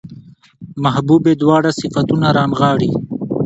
محبوبې 0.83 1.33
دواړه 1.41 1.69
صفتونه 1.79 2.27
رانغاړي 2.37 2.91